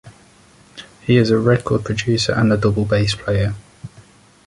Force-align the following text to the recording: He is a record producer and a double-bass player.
He 1.03 1.17
is 1.17 1.29
a 1.29 1.37
record 1.37 1.85
producer 1.85 2.33
and 2.33 2.51
a 2.51 2.57
double-bass 2.57 3.13
player. 3.13 3.53